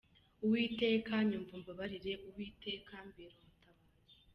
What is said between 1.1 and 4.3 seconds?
nyumva umbabarire, Uwiteka mbera umutabazi.”